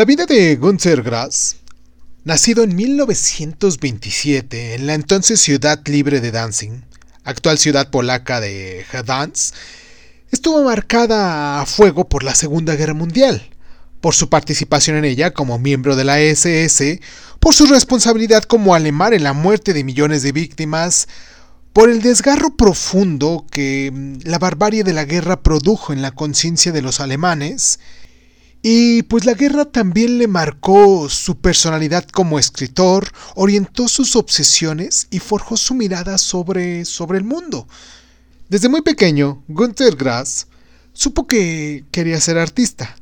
[0.00, 1.56] La vida de Gunther Grass,
[2.24, 6.72] nacido en 1927 en la entonces ciudad libre de Danzig,
[7.22, 9.54] actual ciudad polaca de Gdansk,
[10.30, 13.42] estuvo marcada a fuego por la Segunda Guerra Mundial,
[14.00, 16.98] por su participación en ella como miembro de la SS,
[17.38, 21.08] por su responsabilidad como alemán en la muerte de millones de víctimas,
[21.74, 26.72] por el desgarro profundo que mm, la barbarie de la guerra produjo en la conciencia
[26.72, 27.80] de los alemanes,
[28.62, 35.18] y pues la guerra también le marcó su personalidad como escritor, orientó sus obsesiones y
[35.18, 37.66] forjó su mirada sobre, sobre el mundo.
[38.48, 40.46] Desde muy pequeño, Gunther Grass
[40.92, 42.96] supo que quería ser artista.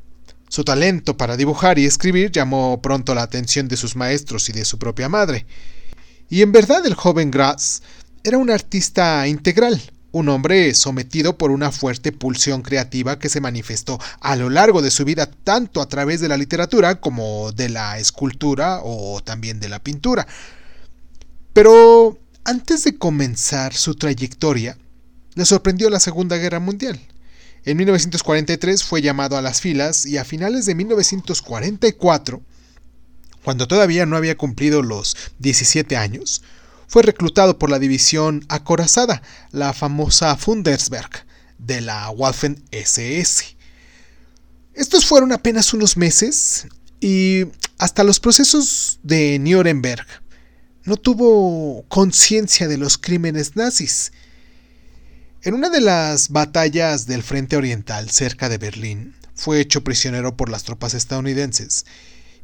[0.48, 4.64] Su talento para dibujar y escribir llamó pronto la atención de sus maestros y de
[4.64, 5.46] su propia madre.
[6.30, 7.82] Y en verdad el joven Grass
[8.22, 9.80] era un artista integral,
[10.10, 14.90] un hombre sometido por una fuerte pulsión creativa que se manifestó a lo largo de
[14.90, 19.68] su vida tanto a través de la literatura como de la escultura o también de
[19.68, 20.26] la pintura.
[21.52, 24.78] Pero antes de comenzar su trayectoria,
[25.34, 26.98] le sorprendió la Segunda Guerra Mundial.
[27.64, 32.40] En 1943 fue llamado a las filas y a finales de 1944,
[33.44, 36.42] cuando todavía no había cumplido los 17 años,
[36.88, 39.22] fue reclutado por la división acorazada,
[39.52, 41.10] la famosa Fundersberg,
[41.58, 43.56] de la Waffen SS.
[44.74, 46.66] Estos fueron apenas unos meses
[47.00, 47.44] y
[47.78, 50.06] hasta los procesos de Nuremberg
[50.84, 54.12] no tuvo conciencia de los crímenes nazis.
[55.42, 60.48] En una de las batallas del Frente Oriental cerca de Berlín, fue hecho prisionero por
[60.48, 61.84] las tropas estadounidenses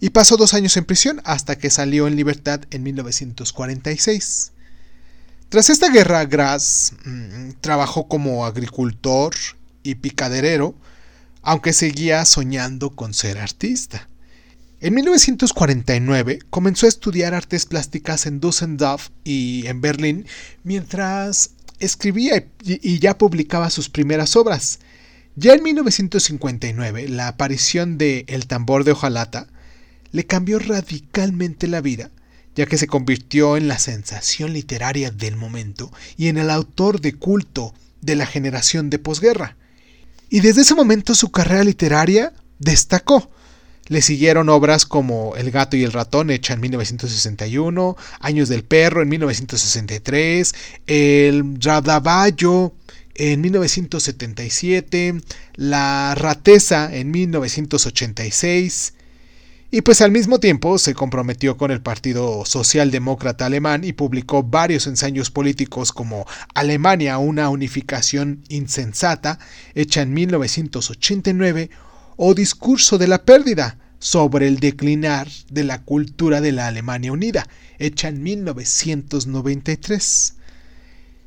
[0.05, 4.53] y pasó dos años en prisión hasta que salió en libertad en 1946.
[5.49, 9.35] Tras esta guerra, Grass mm, trabajó como agricultor
[9.83, 10.75] y picaderero,
[11.41, 14.11] aunque seguía soñando con ser artista.
[14.83, 20.27] En 1949 comenzó a estudiar artes plásticas en Düsseldorf y en Berlín,
[20.65, 24.81] mientras escribía y ya publicaba sus primeras obras.
[25.35, 29.49] Ya en 1959, la aparición de El tambor de hojalata
[30.15, 32.09] le cambió radicalmente la vida,
[32.55, 37.15] ya que se convirtió en la sensación literaria del momento y en el autor de
[37.15, 39.57] culto de la generación de posguerra.
[40.31, 43.29] Y desde ese momento su carrera literaria destacó.
[43.89, 49.03] Le siguieron obras como El gato y el ratón, hecha en 1961, Años del perro
[49.03, 50.55] en 1963,
[50.87, 52.73] El Radaballo
[53.17, 55.15] en 1977,
[55.57, 58.95] La rateza en 1986,
[59.75, 64.87] y pues al mismo tiempo se comprometió con el Partido Socialdemócrata Alemán y publicó varios
[64.87, 69.41] ensayos políticos como Alemania, una unificación insensata,
[69.75, 71.71] hecha en 1989,
[72.15, 77.49] o Discurso de la pérdida, sobre el declinar de la cultura de la Alemania Unida,
[77.81, 80.35] hecha en 1993.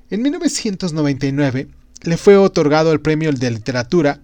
[0.10, 1.68] En 1999
[2.04, 4.22] le fue otorgado el Premio de Literatura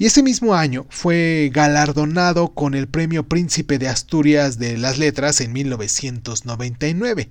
[0.00, 5.42] y ese mismo año fue galardonado con el Premio Príncipe de Asturias de las Letras
[5.42, 7.28] en 1999.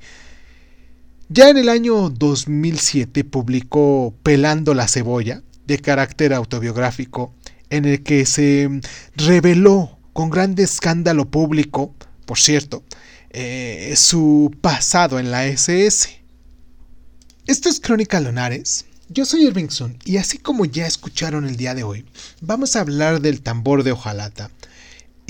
[1.29, 7.33] Ya en el año 2007 publicó Pelando la cebolla, de carácter autobiográfico,
[7.71, 8.69] en el que se
[9.15, 11.95] reveló con gran escándalo público,
[12.27, 12.83] por cierto,
[13.31, 16.21] eh, su pasado en la SS.
[17.47, 21.83] Esto es Crónica Lonares, yo soy Irvingson y así como ya escucharon el día de
[21.83, 22.05] hoy,
[22.41, 24.51] vamos a hablar del tambor de hojalata.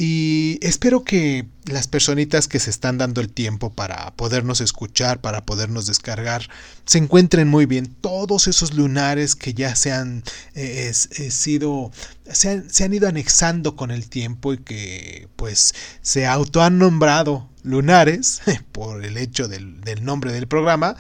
[0.02, 5.46] Y espero que las personitas que se están dando el tiempo para podernos escuchar, para
[5.46, 6.48] podernos descargar,
[6.86, 7.86] se encuentren muy bien.
[8.00, 10.24] Todos esos lunares que ya se han
[10.56, 11.92] eh, sido,
[12.32, 18.40] se han, ido anexando con el tiempo y que pues se auto han nombrado lunares
[18.72, 20.96] por el hecho del nombre del programa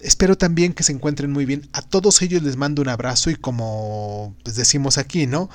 [0.00, 1.68] Espero también que se encuentren muy bien.
[1.72, 5.48] A todos ellos les mando un abrazo y como pues, decimos aquí, ¿no?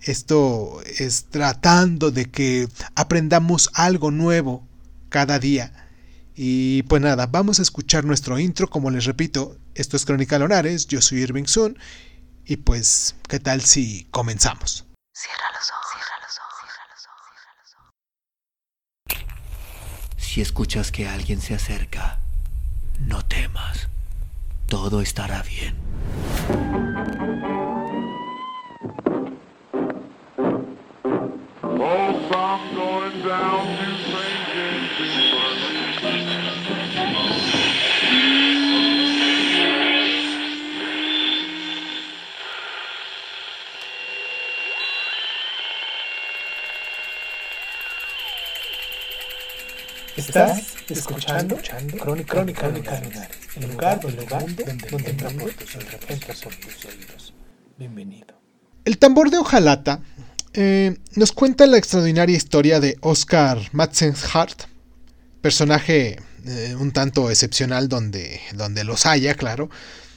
[0.00, 4.66] Esto es tratando de que aprendamos algo nuevo
[5.08, 5.72] cada día.
[6.34, 8.68] Y pues nada, vamos a escuchar nuestro intro.
[8.68, 11.78] Como les repito, esto es Crónica Lonares, yo soy Irving Sun.
[12.44, 14.84] Y pues, ¿qué tal si comenzamos?
[15.14, 16.70] Cierra los ojos, cierra los ojos,
[17.38, 17.74] cierra los
[19.16, 20.24] ojos.
[20.26, 22.20] Si escuchas que alguien se acerca,
[23.00, 23.88] no temas,
[24.68, 25.74] todo estará bien.
[50.16, 51.56] Estás escuchando,
[52.00, 52.66] Crónica, Crónica,
[53.56, 55.30] el lugar, el lugar donde, donde entra
[56.42, 57.34] por tus oídos.
[57.78, 58.34] Bienvenido.
[58.84, 60.00] El tambor de hojalata
[60.52, 64.64] eh, nos cuenta la extraordinaria historia de Oscar Matzenhart,
[65.40, 69.70] personaje eh, un tanto excepcional donde, donde los haya, claro,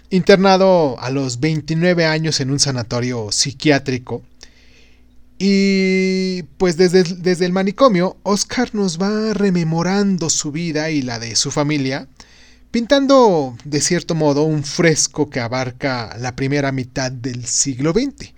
[0.10, 4.24] internado a los 29 años en un sanatorio psiquiátrico.
[5.40, 11.36] Y pues desde, desde el manicomio, Oscar nos va rememorando su vida y la de
[11.36, 12.08] su familia,
[12.72, 18.34] pintando de cierto modo un fresco que abarca la primera mitad del siglo XX.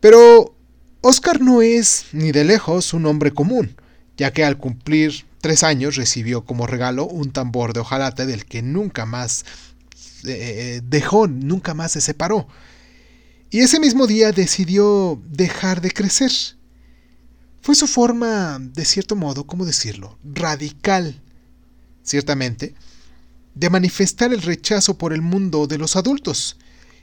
[0.00, 0.54] Pero
[1.00, 3.76] Oscar no es ni de lejos un hombre común,
[4.16, 8.62] ya que al cumplir tres años recibió como regalo un tambor de hojalata del que
[8.62, 9.44] nunca más
[10.24, 12.48] eh, dejó, nunca más se separó.
[13.54, 16.32] Y ese mismo día decidió dejar de crecer.
[17.60, 20.18] Fue su forma, de cierto modo, ¿cómo decirlo?
[20.24, 21.22] Radical,
[22.02, 22.74] ciertamente,
[23.54, 26.56] de manifestar el rechazo por el mundo de los adultos.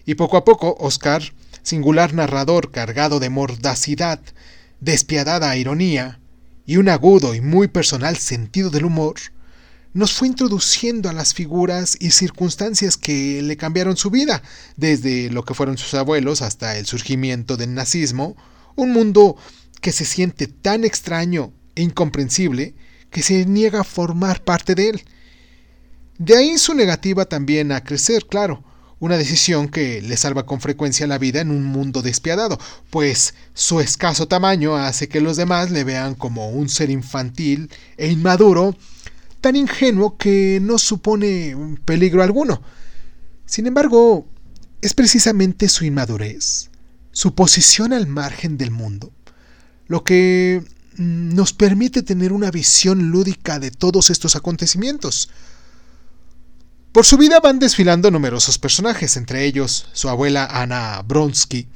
[0.05, 1.23] Y poco a poco, Oscar,
[1.63, 4.19] singular narrador cargado de mordacidad,
[4.81, 6.19] despiadada ironía
[6.65, 9.15] y un agudo y muy personal sentido del humor,
[9.93, 14.41] nos fue introduciendo a las figuras y circunstancias que le cambiaron su vida,
[14.77, 18.35] desde lo que fueron sus abuelos hasta el surgimiento del nazismo,
[18.75, 19.35] un mundo
[19.81, 22.75] que se siente tan extraño e incomprensible
[23.09, 25.03] que se niega a formar parte de él.
[26.17, 28.63] De ahí su negativa también a crecer, claro,
[28.99, 32.59] una decisión que le salva con frecuencia la vida en un mundo despiadado,
[32.91, 38.11] pues su escaso tamaño hace que los demás le vean como un ser infantil e
[38.11, 38.77] inmaduro
[39.41, 42.61] tan ingenuo que no supone peligro alguno.
[43.45, 44.27] Sin embargo,
[44.81, 46.69] es precisamente su inmadurez,
[47.11, 49.11] su posición al margen del mundo,
[49.87, 50.63] lo que
[50.95, 55.29] mm, nos permite tener una visión lúdica de todos estos acontecimientos.
[56.91, 61.67] Por su vida van desfilando numerosos personajes, entre ellos su abuela Ana Bronsky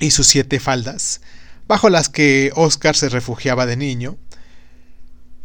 [0.00, 1.20] y sus siete faldas,
[1.66, 4.18] bajo las que Oscar se refugiaba de niño,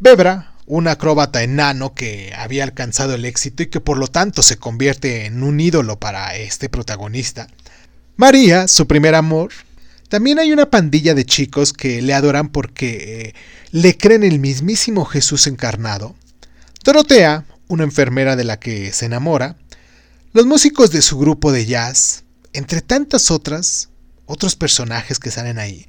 [0.01, 4.57] Bebra, un acróbata enano que había alcanzado el éxito y que por lo tanto se
[4.57, 7.47] convierte en un ídolo para este protagonista.
[8.17, 9.49] María, su primer amor.
[10.09, 13.35] También hay una pandilla de chicos que le adoran porque eh,
[13.71, 16.15] le creen el mismísimo Jesús encarnado.
[16.83, 19.57] Dorotea, una enfermera de la que se enamora.
[20.33, 23.89] Los músicos de su grupo de jazz, entre tantas otras,
[24.27, 25.87] otros personajes que salen ahí.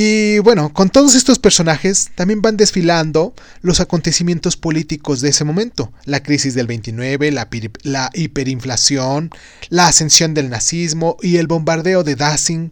[0.00, 5.92] Y bueno, con todos estos personajes también van desfilando los acontecimientos políticos de ese momento.
[6.04, 9.30] La crisis del 29, la, hiperinflación,
[9.70, 12.70] la ascensión del nazismo y el bombardeo de Dassing,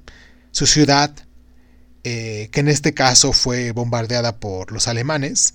[0.52, 1.16] su ciudad,
[2.04, 5.54] eh, que en este caso fue bombardeada por los alemanes.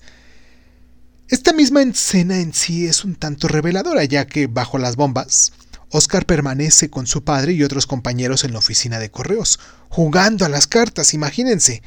[1.28, 5.54] Esta misma escena en sí es un tanto reveladora, ya que bajo las bombas,
[5.94, 9.60] Oscar permanece con su padre y otros compañeros en la oficina de correos,
[9.92, 11.82] jugando a las cartas, imagínense.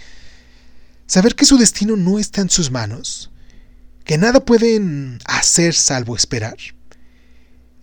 [1.08, 3.32] Saber que su destino no está en sus manos,
[4.04, 6.56] que nada pueden hacer salvo esperar.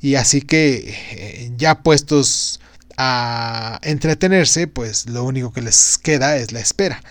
[0.00, 2.60] Y así que, eh, ya puestos
[2.96, 7.02] a entretenerse, pues lo único que les queda es la espera.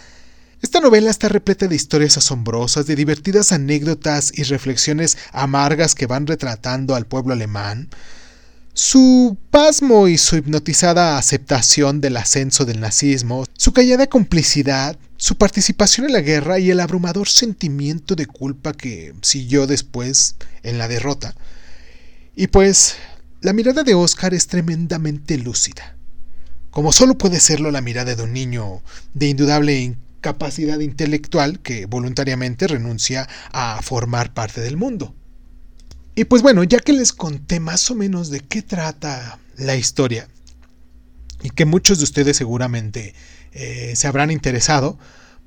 [0.61, 6.27] Esta novela está repleta de historias asombrosas, de divertidas anécdotas y reflexiones amargas que van
[6.27, 7.89] retratando al pueblo alemán,
[8.73, 16.07] su pasmo y su hipnotizada aceptación del ascenso del nazismo, su callada complicidad, su participación
[16.07, 21.35] en la guerra y el abrumador sentimiento de culpa que siguió después en la derrota.
[22.35, 22.95] Y pues,
[23.41, 25.97] la mirada de Oscar es tremendamente lúcida,
[26.69, 28.81] como solo puede serlo la mirada de un niño
[29.13, 35.13] de indudable incapacidad intelectual que voluntariamente renuncia a formar parte del mundo.
[36.15, 40.27] Y pues bueno, ya que les conté más o menos de qué trata la historia,
[41.43, 43.13] y que muchos de ustedes seguramente
[43.53, 44.97] eh, se habrán interesado,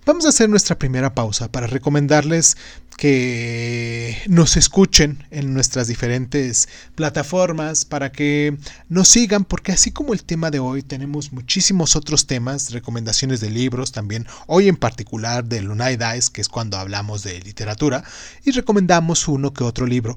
[0.05, 2.57] vamos a hacer nuestra primera pausa para recomendarles
[2.97, 8.57] que nos escuchen en nuestras diferentes plataformas para que
[8.89, 13.51] nos sigan porque así como el tema de hoy tenemos muchísimos otros temas, recomendaciones de
[13.51, 18.05] libros también, hoy en particular de Lunay Dice que es cuando hablamos de literatura
[18.45, 20.17] y recomendamos uno que otro libro.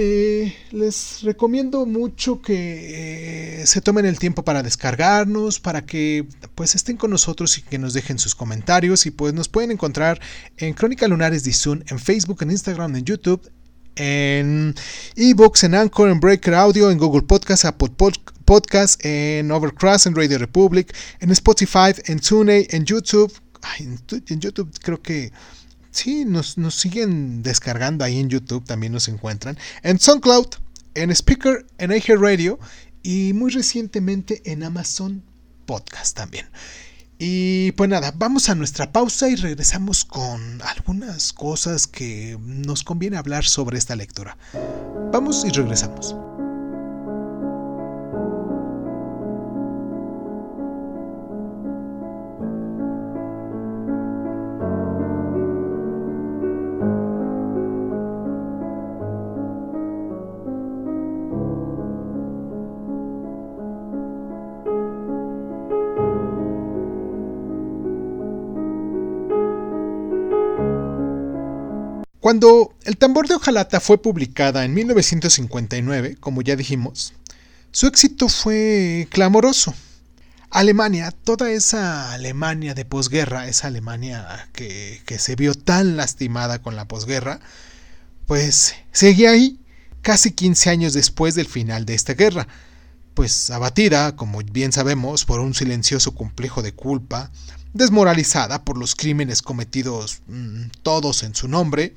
[0.00, 6.24] Eh, les recomiendo mucho que eh, se tomen el tiempo para descargarnos, para que
[6.54, 10.20] pues estén con nosotros y que nos dejen sus comentarios y pues nos pueden encontrar
[10.56, 13.50] en Crónica Lunares de Zoom, en Facebook, en Instagram, en YouTube,
[13.96, 14.76] en
[15.16, 17.90] ebooks, en Anchor, en Breaker Audio, en Google Podcast, Apple
[18.44, 23.32] Podcast, en Overcross, en Radio Republic, en Spotify, en TuneIn, en YouTube.
[23.80, 25.32] en YouTube creo que
[25.90, 29.58] sí, nos, nos siguen descargando ahí en YouTube, también nos encuentran.
[29.82, 30.48] En SoundCloud,
[30.94, 32.58] en Speaker, en Radio
[33.02, 35.22] y muy recientemente en Amazon
[35.66, 36.46] Podcast también.
[37.18, 43.16] Y pues nada, vamos a nuestra pausa y regresamos con algunas cosas que nos conviene
[43.16, 44.36] hablar sobre esta lectura.
[45.12, 46.14] Vamos y regresamos.
[72.28, 77.14] Cuando El tambor de hojalata fue publicada en 1959, como ya dijimos,
[77.72, 79.72] su éxito fue clamoroso.
[80.50, 86.76] Alemania, toda esa Alemania de posguerra, esa Alemania que, que se vio tan lastimada con
[86.76, 87.40] la posguerra,
[88.26, 89.58] pues seguía ahí,
[90.02, 92.46] casi 15 años después del final de esta guerra,
[93.14, 97.30] pues abatida, como bien sabemos, por un silencioso complejo de culpa,
[97.72, 101.94] desmoralizada por los crímenes cometidos mm, todos en su nombre,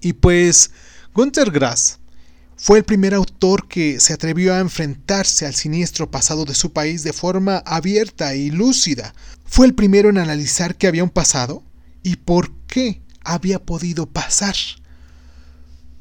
[0.00, 0.70] y pues
[1.14, 1.98] Günter Grass
[2.56, 7.02] fue el primer autor que se atrevió a enfrentarse al siniestro pasado de su país
[7.02, 9.14] de forma abierta y lúcida.
[9.44, 11.62] Fue el primero en analizar qué había un pasado
[12.02, 14.54] y por qué había podido pasar.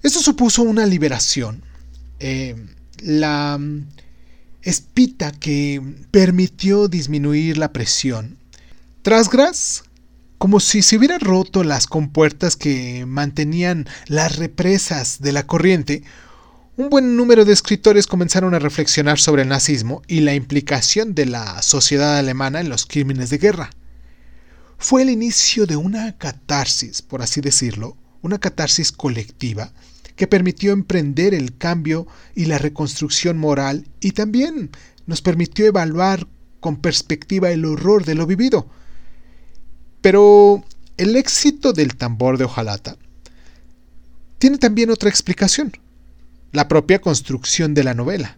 [0.02, 1.64] Esto supuso una liberación.
[2.20, 2.56] Eh,
[3.00, 3.60] la
[4.62, 8.38] espita que permitió disminuir la presión.
[9.02, 9.84] Tras Grass
[10.38, 16.04] como si se hubieran roto las compuertas que mantenían las represas de la corriente,
[16.78, 21.26] un buen número de escritores comenzaron a reflexionar sobre el nazismo y la implicación de
[21.26, 23.70] la sociedad alemana en los crímenes de guerra.
[24.78, 29.72] Fue el inicio de una catarsis, por así decirlo, una catarsis colectiva,
[30.18, 34.72] que permitió emprender el cambio y la reconstrucción moral y también
[35.06, 36.28] nos permitió evaluar
[36.60, 38.68] con perspectiva el horror de lo vivido,
[40.06, 40.64] pero
[40.98, 42.96] el éxito del tambor de hojalata
[44.38, 45.72] tiene también otra explicación,
[46.52, 48.38] la propia construcción de la novela,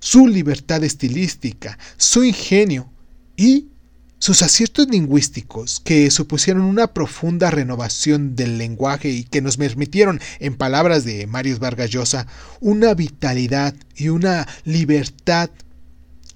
[0.00, 2.92] su libertad estilística, su ingenio
[3.38, 3.68] y
[4.18, 10.56] sus aciertos lingüísticos que supusieron una profunda renovación del lenguaje y que nos permitieron, en
[10.58, 12.26] palabras de Marius Vargas Llosa,
[12.60, 15.48] una vitalidad y una libertad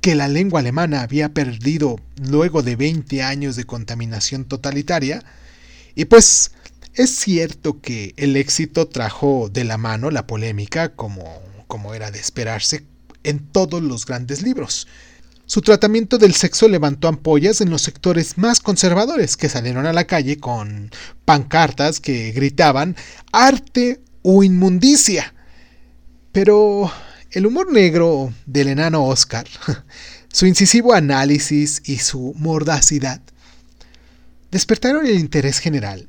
[0.03, 5.23] que la lengua alemana había perdido luego de 20 años de contaminación totalitaria,
[5.95, 6.51] y pues
[6.95, 12.19] es cierto que el éxito trajo de la mano la polémica, como, como era de
[12.19, 12.85] esperarse,
[13.23, 14.89] en todos los grandes libros.
[15.47, 20.09] Su tratamiento del sexo levantó ampollas en los sectores más conservadores que salieron a la
[20.09, 20.91] calle con
[21.25, 22.97] pancartas que gritaban
[23.33, 25.33] arte o inmundicia.
[26.33, 26.91] Pero
[27.33, 29.47] el humor negro del enano Oscar,
[30.33, 33.23] su incisivo análisis y su mordacidad
[34.51, 36.09] despertaron el interés general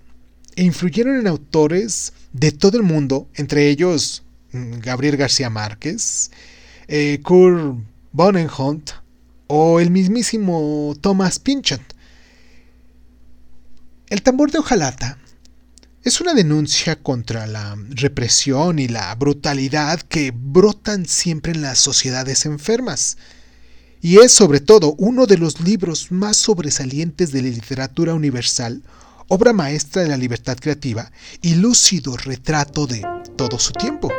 [0.56, 6.30] e influyeron en autores de todo el mundo, entre ellos mm, Gabriel García Márquez,
[6.90, 7.78] eh, Kurt
[8.12, 8.92] Vonnegut
[9.48, 11.82] o el mismísimo Thomas Pynchon.
[14.10, 15.18] El tambor de hojalata
[16.04, 22.46] es una denuncia contra la represión y la brutalidad que brotan siempre en las sociedades
[22.46, 23.18] enfermas.
[24.02, 28.84] Y es sobre todo uno de los libros más sobresalientes de la literatura universal,
[29.30, 31.10] obra maestra de la libertad creativa
[31.42, 33.02] y lúcido retrato de
[33.38, 34.12] todo su tiempo.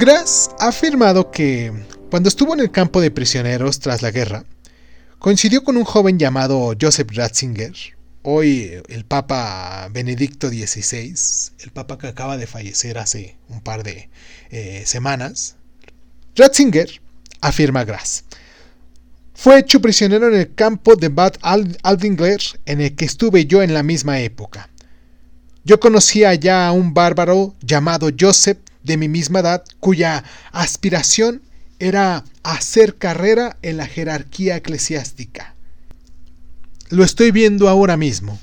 [0.00, 1.70] Grass ha afirmado que,
[2.08, 4.46] cuando estuvo en el campo de prisioneros tras la guerra,
[5.18, 7.74] coincidió con un joven llamado Joseph Ratzinger,
[8.22, 11.14] hoy el Papa Benedicto XVI,
[11.58, 14.08] el Papa que acaba de fallecer hace un par de
[14.48, 15.56] eh, semanas.
[16.34, 17.02] Ratzinger,
[17.42, 18.24] afirma Grass,
[19.34, 23.74] fue hecho prisionero en el campo de Bad Aldingler en el que estuve yo en
[23.74, 24.70] la misma época.
[25.62, 31.42] Yo conocía ya a un bárbaro llamado Joseph de mi misma edad cuya aspiración
[31.78, 35.54] era hacer carrera en la jerarquía eclesiástica.
[36.90, 38.38] Lo estoy viendo ahora mismo.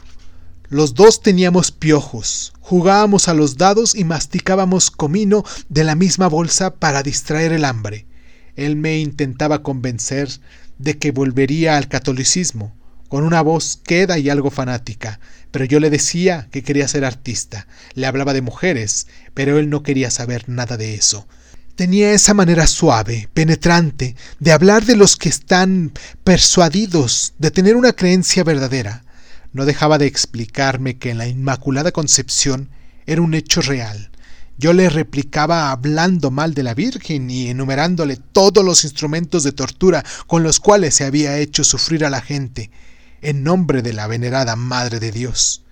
[0.70, 6.76] Los dos teníamos piojos, jugábamos a los dados y masticábamos comino de la misma bolsa
[6.76, 8.06] para distraer el hambre.
[8.56, 10.30] él me intentaba convencer
[10.78, 12.76] de que volvería al catolicismo,
[13.08, 15.20] con una voz queda y algo fanática,
[15.52, 19.84] pero yo le decía que quería ser artista, le hablaba de mujeres, pero él no
[19.84, 21.28] quería saber nada de eso.
[21.76, 27.94] Tenía esa manera suave, penetrante, de hablar de los que están persuadidos, de tener una
[27.94, 29.04] creencia verdadera.
[29.54, 32.70] No dejaba de explicarme que la Inmaculada Concepción
[33.06, 34.10] era un hecho real.
[34.58, 40.04] Yo le replicaba hablando mal de la Virgen y enumerándole todos los instrumentos de tortura
[40.26, 42.72] con los cuales se había hecho sufrir a la gente,
[43.22, 45.64] en nombre de la venerada Madre de Dios.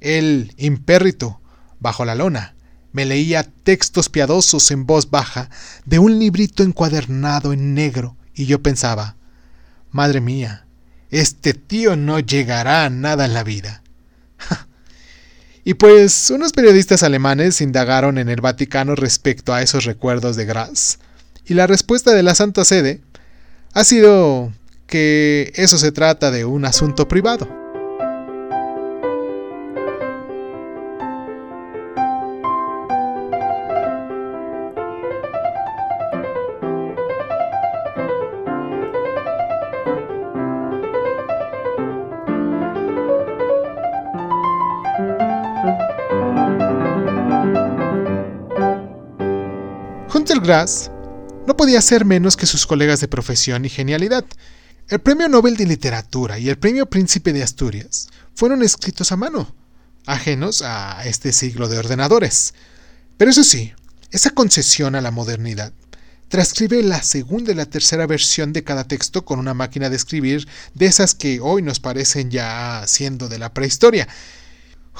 [0.00, 1.40] Él, impérrito,
[1.80, 2.54] bajo la lona,
[2.92, 5.50] me leía textos piadosos en voz baja
[5.84, 9.16] de un librito encuadernado en negro, y yo pensaba,
[9.90, 10.66] Madre mía,
[11.10, 13.82] este tío no llegará a nada en la vida.
[15.64, 20.98] y pues unos periodistas alemanes indagaron en el Vaticano respecto a esos recuerdos de Graz,
[21.46, 23.02] y la respuesta de la Santa Sede
[23.72, 24.52] ha sido
[24.86, 27.48] que eso se trata de un asunto privado.
[50.14, 50.90] Hunter Grass
[51.46, 54.24] no podía ser menos que sus colegas de profesión y genialidad.
[54.86, 59.54] El Premio Nobel de Literatura y el Premio Príncipe de Asturias fueron escritos a mano,
[60.04, 62.52] ajenos a este siglo de ordenadores.
[63.16, 63.72] Pero eso sí,
[64.10, 65.72] esa concesión a la modernidad
[66.28, 70.46] transcribe la segunda y la tercera versión de cada texto con una máquina de escribir
[70.74, 74.06] de esas que hoy nos parecen ya siendo de la prehistoria.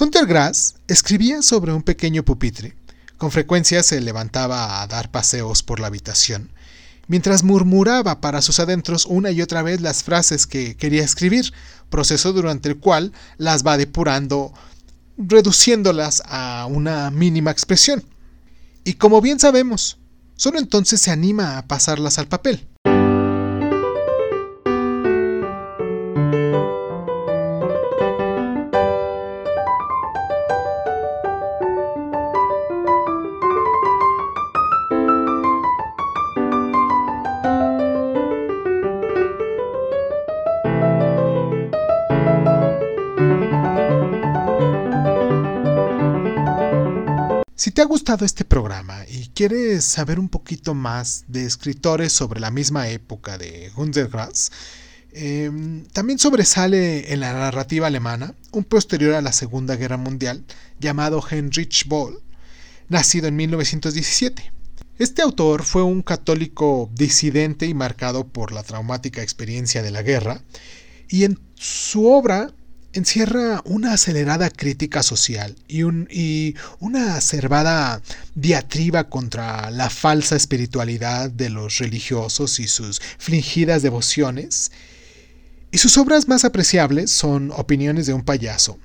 [0.00, 2.74] Hunter Grass escribía sobre un pequeño pupitre
[3.24, 6.50] con frecuencia se levantaba a dar paseos por la habitación,
[7.06, 11.52] mientras murmuraba para sus adentros una y otra vez las frases que quería escribir,
[11.90, 14.52] proceso durante el cual las va depurando,
[15.16, 18.04] reduciéndolas a una mínima expresión.
[18.84, 19.98] Y como bien sabemos,
[20.36, 22.66] solo entonces se anima a pasarlas al papel.
[47.74, 52.52] Te ha gustado este programa y quieres saber un poquito más de escritores sobre la
[52.52, 54.52] misma época de Hunter Grass,
[55.12, 60.44] em, también sobresale en la narrativa alemana un posterior a la Segunda Guerra Mundial
[60.78, 62.22] llamado Heinrich Boll,
[62.88, 64.52] nacido en 1917.
[65.00, 70.44] Este autor fue un católico disidente y marcado por la traumática experiencia de la guerra,
[71.08, 72.54] y en su obra
[72.94, 75.82] encierra una acelerada crítica social y,
[76.80, 78.00] una acervada
[78.34, 84.72] diatriba contra la falsa espiritualidad de los religiosos y sus fingidas devociones.
[85.72, 88.78] Y sus obras más apreciables son Opiniones de un payaso,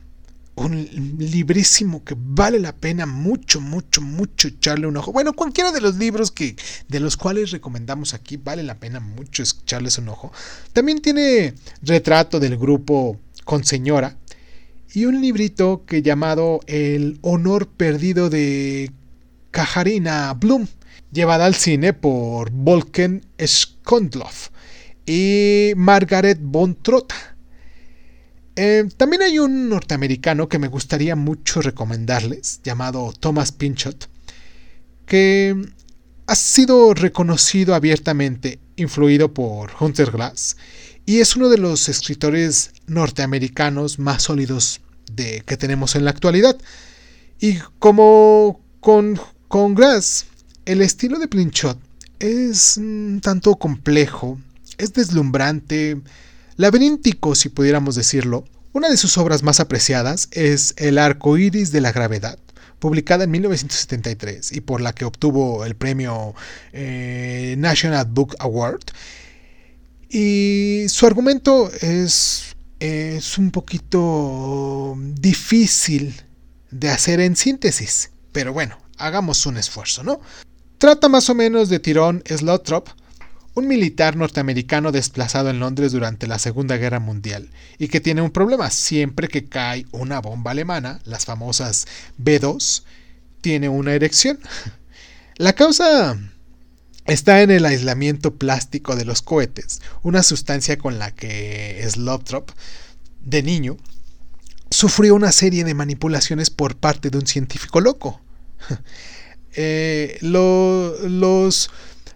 [0.56, 5.12] un librísimo que vale la pena mucho, mucho, mucho echarle un ojo.
[5.12, 6.56] Bueno, cualquiera de los libros que
[6.88, 10.32] de los cuales recomendamos aquí vale la pena mucho echarles un ojo.
[10.74, 13.20] También tiene retrato del grupo
[13.50, 14.16] con señora,
[14.94, 18.92] y un librito que llamado El honor perdido de
[19.50, 20.68] Kajarina Blum,
[21.12, 24.50] llevada al cine por Volken Skondloff
[25.04, 27.16] y Margaret von Trotta.
[28.56, 34.12] Eh, también hay un norteamericano que me gustaría mucho recomendarles, llamado Thomas Pinchot,
[35.08, 35.56] que
[36.28, 40.56] ha sido reconocido abiertamente, influido por Hunter Glass,
[41.06, 44.82] y es uno de los escritores norteamericanos más sólidos
[45.12, 46.58] de, que tenemos en la actualidad.
[47.40, 50.26] Y como con, con Grass,
[50.66, 51.80] el estilo de Plinchot
[52.20, 54.40] es un tanto complejo,
[54.78, 56.02] es deslumbrante,
[56.58, 58.46] laberíntico si pudiéramos decirlo.
[58.72, 62.38] Una de sus obras más apreciadas es El arco iris de la gravedad,
[62.78, 66.36] publicada en 1973 y por la que obtuvo el premio
[66.72, 68.82] eh, National Book Award
[70.10, 76.22] y su argumento es, es un poquito difícil
[76.72, 80.20] de hacer en síntesis, pero bueno, hagamos un esfuerzo, ¿no?
[80.80, 82.90] Trata más o menos de Tyrone Slothrop,
[83.54, 88.32] un militar norteamericano desplazado en Londres durante la Segunda Guerra Mundial y que tiene un
[88.32, 88.70] problema.
[88.72, 91.86] Siempre que cae una bomba alemana, las famosas
[92.18, 92.84] B2,
[93.42, 94.40] tiene una erección.
[95.36, 96.18] La causa
[97.06, 102.52] está en el aislamiento plástico de los cohetes, una sustancia con la que Slothrop,
[103.22, 103.78] de niño,
[104.70, 108.22] sufrió una serie de manipulaciones por parte de un científico loco.
[109.62, 111.72] Eh, los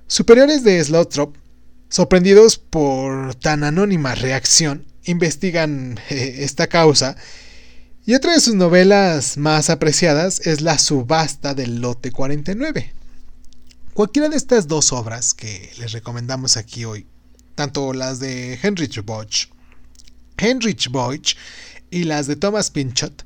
[0.06, 1.36] superiores de Slothrop,
[1.90, 7.18] sorprendidos por tan anónima reacción, investigan eh, esta causa
[8.06, 12.94] y otra de sus novelas más apreciadas es La subasta del lote 49.
[13.94, 17.06] Cualquiera de estas dos obras que les recomendamos aquí hoy,
[17.54, 19.50] tanto las de Heinrich Bosch,
[20.38, 20.90] Heinrich
[21.92, 23.24] y las de Thomas Pinchot,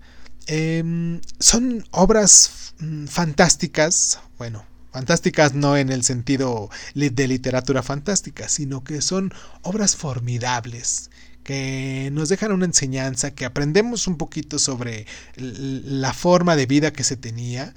[0.48, 8.84] em, son obras mm, fantásticas, bueno, fantásticas no en el sentido de literatura fantástica, sino
[8.84, 11.12] que son obras formidables
[11.46, 15.06] que nos dejan una enseñanza, que aprendemos un poquito sobre
[15.38, 17.74] la forma de vida que se tenía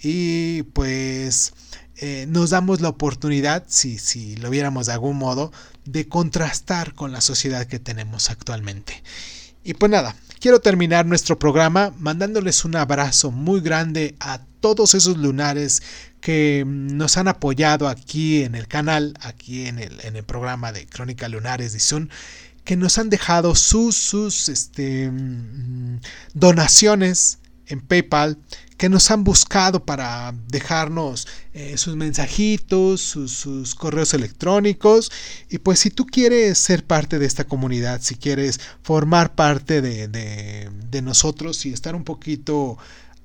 [0.00, 1.52] y pues
[1.96, 5.52] eh, nos damos la oportunidad, si, si lo viéramos de algún modo,
[5.84, 9.02] de contrastar con la sociedad que tenemos actualmente.
[9.64, 15.16] Y pues nada, quiero terminar nuestro programa mandándoles un abrazo muy grande a todos esos
[15.16, 15.82] lunares
[16.20, 20.86] que nos han apoyado aquí en el canal, aquí en el, en el programa de
[20.86, 22.08] Crónica Lunares de Zoom
[22.68, 26.00] que nos han dejado sus, sus este, mm,
[26.34, 28.38] donaciones en PayPal,
[28.76, 35.10] que nos han buscado para dejarnos eh, sus mensajitos, sus, correos electrónicos.
[35.50, 40.08] Y pues si tú quieres ser parte de esta comunidad, si quieres formar parte de,
[40.08, 42.78] de nosotros y estar un poquito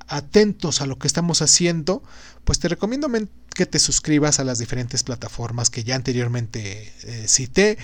[0.08, 2.04] atentos a lo que estamos haciendo,
[2.44, 3.08] pues te recomiendo
[3.54, 7.78] que te suscribas a las diferentes plataformas que ya anteriormente eh, cité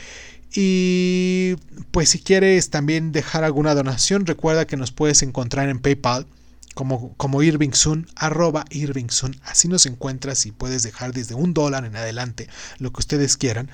[0.53, 1.55] y
[1.91, 6.25] pues si quieres también dejar alguna donación, recuerda que nos puedes encontrar en PayPal
[6.75, 9.39] como, como Irvingsun, arroba Irvingsun.
[9.43, 13.69] Así nos encuentras y puedes dejar desde un dólar en adelante lo que ustedes quieran.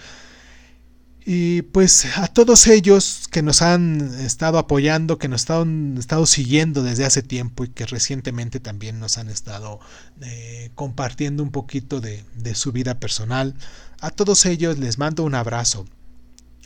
[1.27, 6.83] Y pues a todos ellos que nos han estado apoyando, que nos han estado siguiendo
[6.83, 9.79] desde hace tiempo y que recientemente también nos han estado
[10.21, 13.55] eh, compartiendo un poquito de, de su vida personal,
[14.01, 15.87] a todos ellos les mando un abrazo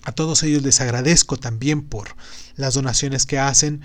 [0.04, 2.16] a todos ellos les agradezco también por
[2.56, 3.82] las donaciones que hacen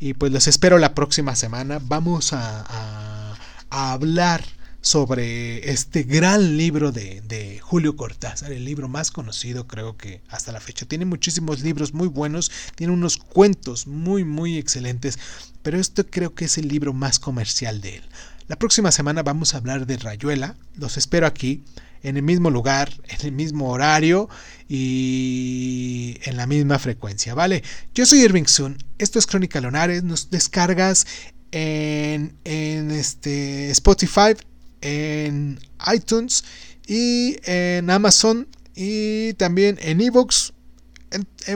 [0.00, 1.80] y pues los espero la próxima semana.
[1.82, 3.34] Vamos a,
[3.70, 4.42] hablar
[4.80, 10.52] sobre este gran libro de, de, Julio Cortázar, el libro más conocido creo que hasta
[10.52, 10.86] la fecha.
[10.86, 15.18] Tiene muchísimos libros muy buenos, tiene unos cuentos muy muy excelentes,
[15.62, 18.02] pero esto creo que es el libro más comercial de él.
[18.46, 21.62] La próxima semana vamos a hablar de Rayuela, los espero aquí
[22.02, 24.28] en el mismo lugar, en el mismo horario
[24.68, 27.62] y en la misma frecuencia, ¿vale?
[27.94, 31.06] Yo soy Irving Sun, esto es Crónica Lonares, nos descargas
[31.50, 34.36] en, en este Spotify,
[34.80, 35.58] en
[35.92, 36.44] iTunes
[36.86, 40.52] y en Amazon y también en Evox,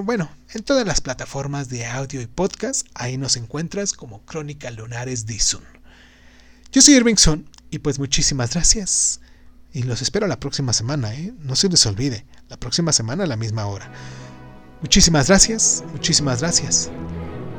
[0.03, 5.25] bueno, en todas las plataformas de audio y podcast, ahí nos encuentras como Crónica Lunares
[5.41, 5.63] Sun.
[6.73, 9.21] Yo soy Irving Sun y pues muchísimas gracias.
[9.73, 11.33] Y los espero la próxima semana, ¿eh?
[11.41, 13.91] No se les olvide, la próxima semana a la misma hora.
[14.83, 16.91] Muchísimas gracias, muchísimas gracias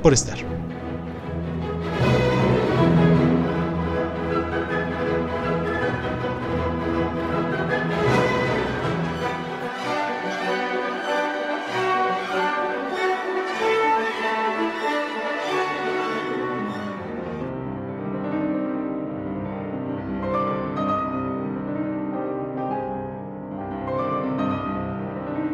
[0.03, 0.62] por estar.